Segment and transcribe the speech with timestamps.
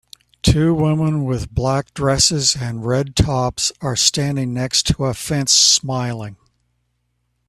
[0.41, 6.37] Two women with black dresses and red tops are standing next to a fence smiling.